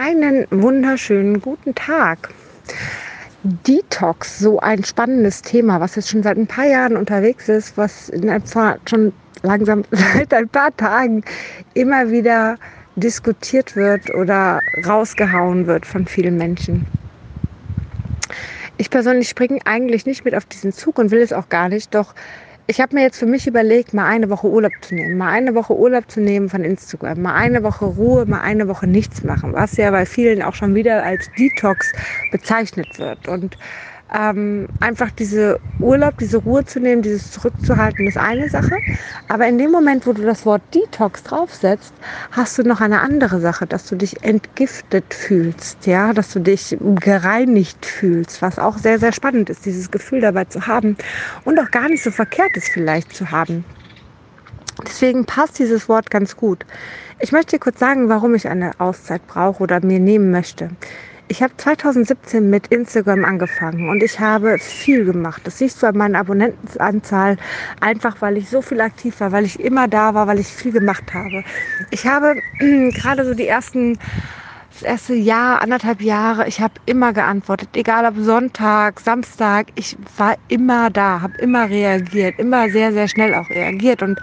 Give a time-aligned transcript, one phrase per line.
[0.00, 2.28] Einen wunderschönen guten Tag.
[3.42, 8.08] Detox, so ein spannendes Thema, was jetzt schon seit ein paar Jahren unterwegs ist, was
[8.08, 11.24] in etwa schon langsam seit ein paar Tagen
[11.74, 12.58] immer wieder
[12.94, 16.86] diskutiert wird oder rausgehauen wird von vielen Menschen.
[18.76, 21.92] Ich persönlich springe eigentlich nicht mit auf diesen Zug und will es auch gar nicht,
[21.92, 22.14] doch
[22.70, 25.54] ich habe mir jetzt für mich überlegt, mal eine Woche Urlaub zu nehmen, mal eine
[25.54, 29.54] Woche Urlaub zu nehmen von Instagram, mal eine Woche Ruhe, mal eine Woche nichts machen,
[29.54, 31.90] was ja bei vielen auch schon wieder als Detox
[32.30, 33.26] bezeichnet wird.
[33.26, 33.56] Und
[34.14, 38.76] ähm, einfach diese Urlaub, diese Ruhe zu nehmen, dieses zurückzuhalten, ist eine Sache.
[39.28, 41.94] Aber in dem Moment, wo du das Wort Detox draufsetzt,
[42.32, 46.76] hast du noch eine andere Sache, dass du dich entgiftet fühlst, ja, dass du dich
[46.80, 50.96] gereinigt fühlst, was auch sehr, sehr spannend ist, dieses Gefühl dabei zu haben
[51.44, 53.64] und auch gar nicht so verkehrt ist vielleicht zu haben.
[54.86, 56.64] Deswegen passt dieses Wort ganz gut.
[57.18, 60.70] Ich möchte dir kurz sagen, warum ich eine Auszeit brauche oder mir nehmen möchte.
[61.30, 65.42] Ich habe 2017 mit Instagram angefangen und ich habe viel gemacht.
[65.44, 67.36] Das siehst du an meiner Abonnentenanzahl,
[67.80, 70.72] einfach weil ich so viel aktiv war, weil ich immer da war, weil ich viel
[70.72, 71.44] gemacht habe.
[71.90, 73.98] Ich habe gerade so die ersten
[74.80, 80.36] das erste Jahr, anderthalb Jahre, ich habe immer geantwortet, egal ob Sonntag, Samstag, ich war
[80.46, 84.02] immer da, habe immer reagiert, immer sehr, sehr schnell auch reagiert.
[84.02, 84.20] Und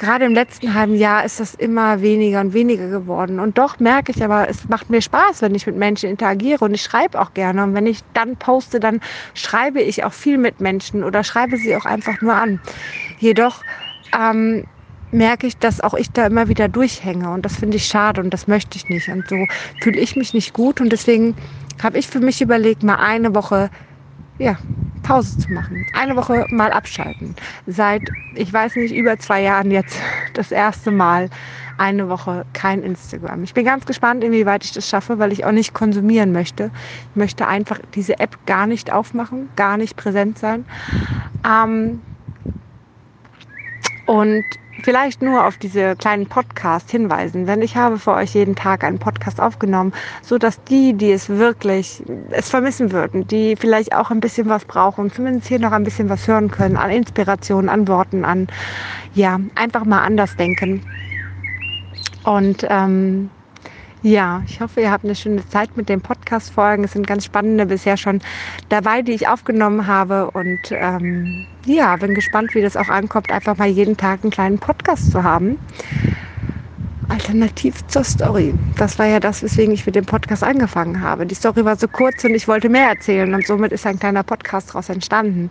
[0.00, 3.38] gerade im letzten halben Jahr ist das immer weniger und weniger geworden.
[3.38, 6.74] Und doch merke ich aber, es macht mir Spaß, wenn ich mit Menschen interagiere und
[6.74, 7.62] ich schreibe auch gerne.
[7.62, 9.00] Und wenn ich dann poste, dann
[9.34, 12.60] schreibe ich auch viel mit Menschen oder schreibe sie auch einfach nur an.
[13.18, 13.62] Jedoch
[14.18, 14.64] ähm,
[15.10, 18.30] merke ich, dass auch ich da immer wieder durchhänge und das finde ich schade und
[18.30, 19.46] das möchte ich nicht und so
[19.80, 21.36] fühle ich mich nicht gut und deswegen
[21.82, 23.70] habe ich für mich überlegt, mal eine Woche
[24.38, 24.56] ja,
[25.10, 27.34] Pause zu machen, eine Woche mal abschalten.
[27.66, 28.02] Seit,
[28.36, 29.98] ich weiß nicht, über zwei Jahren jetzt
[30.34, 31.28] das erste Mal
[31.78, 33.42] eine Woche kein Instagram.
[33.42, 36.70] Ich bin ganz gespannt, inwieweit ich das schaffe, weil ich auch nicht konsumieren möchte.
[37.10, 40.64] Ich möchte einfach diese App gar nicht aufmachen, gar nicht präsent sein.
[41.44, 42.02] Ähm,
[44.10, 44.44] und
[44.82, 48.98] vielleicht nur auf diese kleinen Podcast hinweisen, denn ich habe für euch jeden Tag einen
[48.98, 54.18] Podcast aufgenommen, so dass die, die es wirklich es vermissen würden, die vielleicht auch ein
[54.18, 58.24] bisschen was brauchen, zumindest hier noch ein bisschen was hören können an Inspiration, an Worten,
[58.24, 58.48] an
[59.14, 60.82] ja einfach mal anders denken.
[62.24, 63.30] Und ähm,
[64.02, 66.84] ja, ich hoffe, ihr habt eine schöne Zeit mit den Podcast-Folgen.
[66.84, 68.20] Es sind ganz spannende bisher schon
[68.68, 70.30] dabei, die ich aufgenommen habe.
[70.30, 74.58] Und ähm, ja, bin gespannt, wie das auch ankommt, einfach mal jeden Tag einen kleinen
[74.58, 75.58] Podcast zu haben.
[77.08, 78.54] Alternativ zur Story.
[78.76, 81.26] Das war ja das, weswegen ich mit dem Podcast angefangen habe.
[81.26, 84.22] Die Story war so kurz und ich wollte mehr erzählen und somit ist ein kleiner
[84.22, 85.50] Podcast daraus entstanden.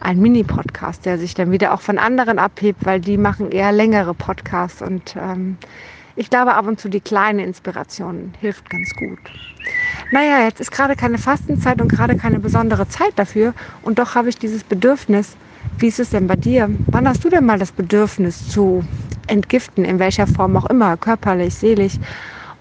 [0.00, 4.14] Ein Mini-Podcast, der sich dann wieder auch von anderen abhebt, weil die machen eher längere
[4.14, 5.58] Podcasts und ähm,
[6.16, 9.18] ich glaube, ab und zu die kleine Inspiration hilft ganz gut.
[10.10, 13.54] Naja, jetzt ist gerade keine Fastenzeit und gerade keine besondere Zeit dafür.
[13.82, 15.36] Und doch habe ich dieses Bedürfnis.
[15.78, 16.70] Wie ist es denn bei dir?
[16.90, 18.84] Wann hast du denn mal das Bedürfnis zu
[19.26, 21.98] entgiften, in welcher Form auch immer, körperlich, seelisch?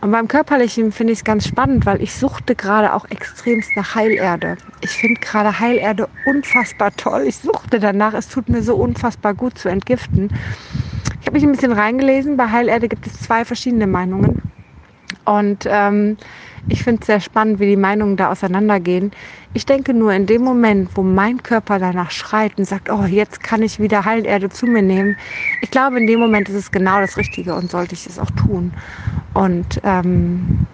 [0.01, 3.95] Und beim Körperlichen finde ich es ganz spannend, weil ich suchte gerade auch extremst nach
[3.95, 4.57] Heilerde.
[4.81, 7.23] Ich finde gerade Heilerde unfassbar toll.
[7.25, 8.13] Ich suchte danach.
[8.13, 10.29] Es tut mir so unfassbar gut zu entgiften.
[11.25, 12.37] Ich habe mich ein bisschen reingelesen.
[12.37, 14.43] Bei Heilerde gibt es zwei verschiedene Meinungen.
[15.25, 16.17] Und ähm,
[16.69, 19.09] ich finde es sehr spannend, wie die Meinungen da auseinandergehen.
[19.55, 23.41] Ich denke nur, in dem Moment, wo mein Körper danach schreit und sagt, oh, jetzt
[23.41, 25.17] kann ich wieder Heilerde zu mir nehmen,
[25.63, 28.29] ich glaube, in dem Moment ist es genau das Richtige und sollte ich es auch
[28.29, 28.71] tun.
[29.33, 30.67] Und ähm,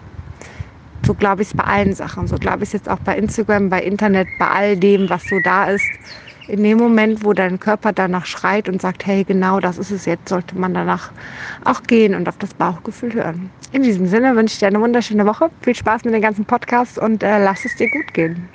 [1.06, 2.26] so glaube ich es bei allen Sachen.
[2.26, 5.40] So glaube ich es jetzt auch bei Instagram, bei Internet, bei all dem, was so
[5.40, 5.88] da ist
[6.48, 10.06] in dem Moment, wo dein Körper danach schreit und sagt, hey, genau das ist es
[10.06, 11.12] jetzt, sollte man danach
[11.64, 13.50] auch gehen und auf das Bauchgefühl hören.
[13.72, 15.50] In diesem Sinne wünsche ich dir eine wunderschöne Woche.
[15.62, 18.48] Viel Spaß mit den ganzen Podcasts und äh, lass es dir gut gehen.